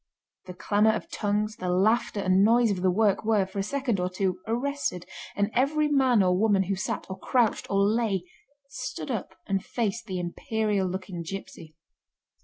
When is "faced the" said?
9.63-10.17